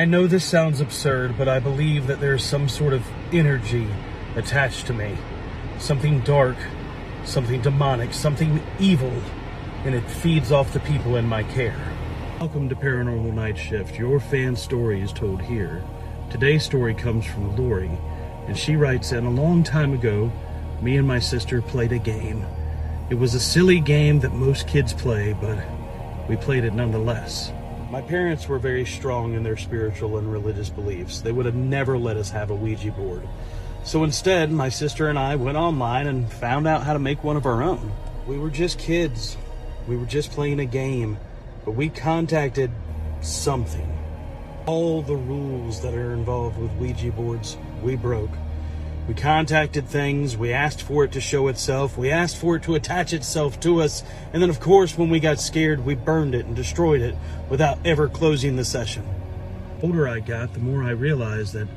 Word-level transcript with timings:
I 0.00 0.06
know 0.06 0.26
this 0.26 0.46
sounds 0.46 0.80
absurd, 0.80 1.36
but 1.36 1.46
I 1.46 1.60
believe 1.60 2.06
that 2.06 2.20
there's 2.20 2.42
some 2.42 2.70
sort 2.70 2.94
of 2.94 3.06
energy 3.34 3.86
attached 4.34 4.86
to 4.86 4.94
me. 4.94 5.14
Something 5.78 6.20
dark, 6.20 6.56
something 7.26 7.60
demonic, 7.60 8.14
something 8.14 8.62
evil, 8.78 9.12
and 9.84 9.94
it 9.94 10.10
feeds 10.10 10.52
off 10.52 10.72
the 10.72 10.80
people 10.80 11.16
in 11.16 11.26
my 11.26 11.42
care. 11.42 11.78
Welcome 12.38 12.70
to 12.70 12.74
Paranormal 12.74 13.34
Night 13.34 13.58
Shift. 13.58 13.98
Your 13.98 14.20
fan 14.20 14.56
story 14.56 15.02
is 15.02 15.12
told 15.12 15.42
here. 15.42 15.84
Today's 16.30 16.64
story 16.64 16.94
comes 16.94 17.26
from 17.26 17.54
Laurie, 17.54 17.98
and 18.46 18.56
she 18.56 18.76
writes 18.76 19.12
in 19.12 19.26
a 19.26 19.30
long 19.30 19.62
time 19.62 19.92
ago, 19.92 20.32
me 20.80 20.96
and 20.96 21.06
my 21.06 21.18
sister 21.18 21.60
played 21.60 21.92
a 21.92 21.98
game. 21.98 22.46
It 23.10 23.16
was 23.16 23.34
a 23.34 23.40
silly 23.40 23.80
game 23.80 24.20
that 24.20 24.32
most 24.32 24.66
kids 24.66 24.94
play, 24.94 25.34
but 25.34 25.62
we 26.26 26.36
played 26.36 26.64
it 26.64 26.72
nonetheless. 26.72 27.52
My 27.90 28.00
parents 28.00 28.46
were 28.46 28.60
very 28.60 28.86
strong 28.86 29.34
in 29.34 29.42
their 29.42 29.56
spiritual 29.56 30.18
and 30.18 30.30
religious 30.30 30.70
beliefs. 30.70 31.22
They 31.22 31.32
would 31.32 31.44
have 31.44 31.56
never 31.56 31.98
let 31.98 32.16
us 32.16 32.30
have 32.30 32.50
a 32.50 32.54
Ouija 32.54 32.92
board. 32.92 33.28
So 33.82 34.04
instead, 34.04 34.52
my 34.52 34.68
sister 34.68 35.08
and 35.08 35.18
I 35.18 35.34
went 35.34 35.56
online 35.56 36.06
and 36.06 36.32
found 36.32 36.68
out 36.68 36.84
how 36.84 36.92
to 36.92 37.00
make 37.00 37.24
one 37.24 37.36
of 37.36 37.46
our 37.46 37.64
own. 37.64 37.92
We 38.28 38.38
were 38.38 38.48
just 38.48 38.78
kids. 38.78 39.36
We 39.88 39.96
were 39.96 40.06
just 40.06 40.30
playing 40.30 40.60
a 40.60 40.66
game, 40.66 41.18
but 41.64 41.72
we 41.72 41.88
contacted 41.88 42.70
something. 43.22 43.98
All 44.66 45.02
the 45.02 45.16
rules 45.16 45.82
that 45.82 45.92
are 45.92 46.12
involved 46.12 46.58
with 46.58 46.70
Ouija 46.74 47.10
boards, 47.10 47.56
we 47.82 47.96
broke. 47.96 48.30
We 49.08 49.14
contacted 49.14 49.88
things, 49.88 50.36
we 50.36 50.52
asked 50.52 50.82
for 50.82 51.04
it 51.04 51.12
to 51.12 51.20
show 51.20 51.48
itself, 51.48 51.98
we 51.98 52.10
asked 52.10 52.36
for 52.36 52.56
it 52.56 52.62
to 52.64 52.76
attach 52.76 53.12
itself 53.12 53.58
to 53.60 53.82
us, 53.82 54.04
and 54.32 54.40
then, 54.40 54.50
of 54.50 54.60
course, 54.60 54.96
when 54.96 55.10
we 55.10 55.18
got 55.18 55.40
scared, 55.40 55.84
we 55.84 55.96
burned 55.96 56.34
it 56.34 56.46
and 56.46 56.54
destroyed 56.54 57.00
it 57.00 57.16
without 57.48 57.78
ever 57.84 58.08
closing 58.08 58.54
the 58.54 58.64
session. 58.64 59.04
The 59.80 59.86
older 59.86 60.06
I 60.06 60.20
got, 60.20 60.52
the 60.52 60.60
more 60.60 60.84
I 60.84 60.90
realized 60.90 61.54
that 61.54 61.68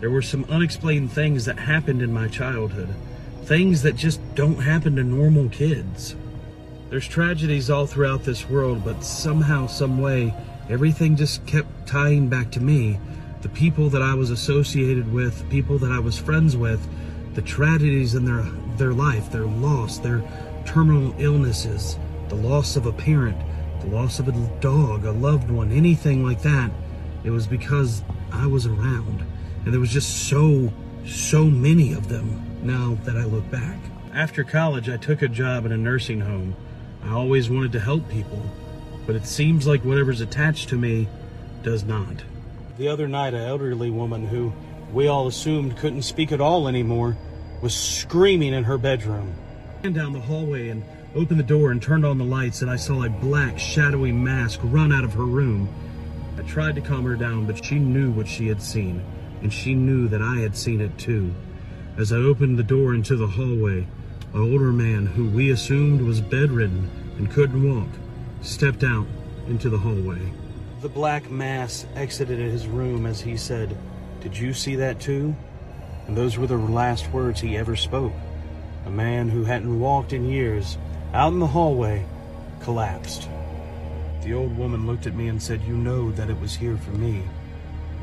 there 0.00 0.10
were 0.10 0.22
some 0.22 0.46
unexplained 0.48 1.12
things 1.12 1.44
that 1.44 1.58
happened 1.58 2.02
in 2.02 2.12
my 2.12 2.26
childhood. 2.26 2.88
Things 3.44 3.82
that 3.82 3.96
just 3.96 4.20
don't 4.34 4.62
happen 4.62 4.96
to 4.96 5.04
normal 5.04 5.48
kids. 5.50 6.16
There's 6.88 7.06
tragedies 7.06 7.70
all 7.70 7.86
throughout 7.86 8.24
this 8.24 8.48
world, 8.48 8.84
but 8.84 9.04
somehow, 9.04 9.66
some 9.66 10.00
way, 10.00 10.34
everything 10.68 11.16
just 11.16 11.46
kept 11.46 11.86
tying 11.86 12.28
back 12.28 12.50
to 12.52 12.60
me. 12.60 12.98
The 13.42 13.48
people 13.48 13.88
that 13.90 14.02
I 14.02 14.14
was 14.14 14.30
associated 14.30 15.12
with, 15.12 15.48
people 15.50 15.78
that 15.78 15.92
I 15.92 15.98
was 15.98 16.18
friends 16.18 16.56
with, 16.56 16.86
the 17.34 17.42
tragedies 17.42 18.14
in 18.14 18.24
their 18.24 18.42
their 18.76 18.92
life, 18.92 19.30
their 19.30 19.46
loss, 19.46 19.98
their 19.98 20.22
terminal 20.66 21.14
illnesses, 21.18 21.98
the 22.28 22.34
loss 22.34 22.76
of 22.76 22.86
a 22.86 22.92
parent, 22.92 23.36
the 23.80 23.88
loss 23.88 24.18
of 24.18 24.28
a 24.28 24.32
dog, 24.60 25.04
a 25.04 25.12
loved 25.12 25.50
one, 25.50 25.72
anything 25.72 26.24
like 26.24 26.42
that. 26.42 26.70
It 27.24 27.30
was 27.30 27.46
because 27.46 28.02
I 28.32 28.46
was 28.46 28.66
around. 28.66 29.24
And 29.64 29.72
there 29.72 29.80
was 29.80 29.90
just 29.90 30.28
so, 30.28 30.72
so 31.06 31.44
many 31.44 31.92
of 31.92 32.08
them 32.08 32.40
now 32.62 32.96
that 33.04 33.16
I 33.16 33.24
look 33.24 33.48
back. 33.50 33.78
After 34.14 34.44
college, 34.44 34.88
I 34.88 34.96
took 34.96 35.22
a 35.22 35.28
job 35.28 35.66
in 35.66 35.72
a 35.72 35.76
nursing 35.76 36.20
home. 36.20 36.56
I 37.04 37.12
always 37.12 37.50
wanted 37.50 37.72
to 37.72 37.80
help 37.80 38.08
people, 38.08 38.42
but 39.06 39.16
it 39.16 39.26
seems 39.26 39.66
like 39.66 39.84
whatever's 39.84 40.20
attached 40.20 40.68
to 40.70 40.76
me 40.76 41.08
does 41.62 41.84
not. 41.84 42.24
The 42.80 42.88
other 42.88 43.08
night, 43.08 43.34
an 43.34 43.42
elderly 43.42 43.90
woman 43.90 44.26
who 44.26 44.54
we 44.90 45.06
all 45.06 45.26
assumed 45.26 45.76
couldn't 45.76 46.00
speak 46.00 46.32
at 46.32 46.40
all 46.40 46.66
anymore 46.66 47.14
was 47.60 47.74
screaming 47.74 48.54
in 48.54 48.64
her 48.64 48.78
bedroom. 48.78 49.34
I 49.68 49.82
ran 49.82 49.92
down 49.92 50.14
the 50.14 50.20
hallway 50.20 50.70
and 50.70 50.82
opened 51.14 51.40
the 51.40 51.44
door 51.44 51.72
and 51.72 51.82
turned 51.82 52.06
on 52.06 52.16
the 52.16 52.24
lights, 52.24 52.62
and 52.62 52.70
I 52.70 52.76
saw 52.76 53.04
a 53.04 53.10
black, 53.10 53.58
shadowy 53.58 54.12
mask 54.12 54.60
run 54.62 54.94
out 54.94 55.04
of 55.04 55.12
her 55.12 55.26
room. 55.26 55.68
I 56.38 56.42
tried 56.44 56.74
to 56.76 56.80
calm 56.80 57.04
her 57.04 57.16
down, 57.16 57.44
but 57.44 57.62
she 57.62 57.78
knew 57.78 58.10
what 58.12 58.26
she 58.26 58.48
had 58.48 58.62
seen 58.62 59.04
and 59.42 59.52
she 59.52 59.74
knew 59.74 60.08
that 60.08 60.22
I 60.22 60.36
had 60.36 60.56
seen 60.56 60.80
it 60.80 60.96
too. 60.96 61.34
As 61.98 62.14
I 62.14 62.16
opened 62.16 62.58
the 62.58 62.62
door 62.62 62.94
into 62.94 63.14
the 63.14 63.26
hallway, 63.26 63.86
an 64.32 64.40
older 64.40 64.72
man 64.72 65.04
who 65.04 65.28
we 65.28 65.50
assumed 65.50 66.00
was 66.00 66.22
bedridden 66.22 66.90
and 67.18 67.30
couldn't 67.30 67.62
walk 67.62 67.90
stepped 68.40 68.82
out 68.82 69.06
into 69.48 69.68
the 69.68 69.76
hallway. 69.76 70.32
The 70.80 70.88
black 70.88 71.30
mass 71.30 71.84
exited 71.94 72.38
his 72.38 72.66
room 72.66 73.04
as 73.04 73.20
he 73.20 73.36
said, 73.36 73.76
Did 74.22 74.34
you 74.34 74.54
see 74.54 74.76
that 74.76 74.98
too? 74.98 75.36
And 76.06 76.16
those 76.16 76.38
were 76.38 76.46
the 76.46 76.56
last 76.56 77.10
words 77.12 77.38
he 77.38 77.58
ever 77.58 77.76
spoke. 77.76 78.14
A 78.86 78.90
man 78.90 79.28
who 79.28 79.44
hadn't 79.44 79.78
walked 79.78 80.14
in 80.14 80.24
years, 80.24 80.78
out 81.12 81.34
in 81.34 81.38
the 81.38 81.46
hallway, 81.46 82.06
collapsed. 82.60 83.28
The 84.22 84.32
old 84.32 84.56
woman 84.56 84.86
looked 84.86 85.06
at 85.06 85.14
me 85.14 85.28
and 85.28 85.42
said, 85.42 85.60
You 85.62 85.76
know 85.76 86.12
that 86.12 86.30
it 86.30 86.40
was 86.40 86.56
here 86.56 86.78
for 86.78 86.92
me. 86.92 87.24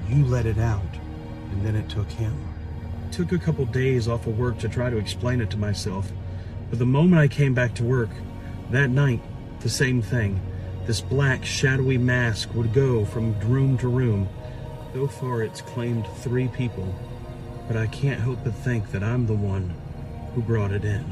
You 0.07 0.23
let 0.25 0.45
it 0.45 0.59
out 0.59 0.81
and 1.51 1.65
then 1.65 1.75
it 1.75 1.89
took 1.89 2.09
him. 2.11 2.35
Took 3.11 3.31
a 3.31 3.39
couple 3.39 3.65
days 3.65 4.07
off 4.07 4.27
of 4.27 4.37
work 4.37 4.59
to 4.59 4.69
try 4.69 4.91
to 4.91 4.97
explain 4.97 5.41
it 5.41 5.49
to 5.49 5.57
myself, 5.57 6.11
but 6.69 6.77
the 6.77 6.85
moment 6.85 7.21
I 7.21 7.27
came 7.27 7.55
back 7.55 7.73
to 7.75 7.83
work, 7.83 8.09
that 8.69 8.91
night, 8.91 9.21
the 9.61 9.69
same 9.69 10.03
thing. 10.03 10.39
This 10.87 11.01
black, 11.01 11.43
shadowy 11.43 11.97
mask 11.97 12.55
would 12.55 12.73
go 12.73 13.03
from 13.03 13.37
room 13.41 13.77
to 13.79 13.89
room. 13.89 14.29
So 14.93 15.05
far, 15.05 15.43
it's 15.43 15.59
claimed 15.59 16.07
three 16.19 16.47
people, 16.47 16.95
but 17.67 17.75
I 17.75 17.87
can't 17.87 18.21
help 18.21 18.41
but 18.45 18.53
think 18.53 18.91
that 18.91 19.03
I'm 19.03 19.27
the 19.27 19.33
one 19.33 19.73
who 20.33 20.41
brought 20.41 20.71
it 20.71 20.85
in. 20.85 21.03